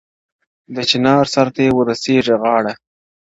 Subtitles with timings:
[0.75, 2.73] د چینار سر ته یې ورسیږي غاړه-